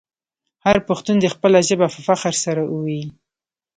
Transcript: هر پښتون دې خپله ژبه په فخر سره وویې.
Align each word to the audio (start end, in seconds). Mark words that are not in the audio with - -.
هر 0.65 0.77
پښتون 0.87 1.15
دې 1.21 1.29
خپله 1.35 1.59
ژبه 1.67 1.87
په 1.93 1.99
فخر 2.07 2.33
سره 2.45 2.61
وویې. 2.73 3.05